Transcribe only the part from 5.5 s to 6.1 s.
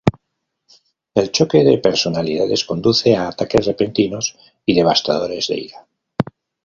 ira.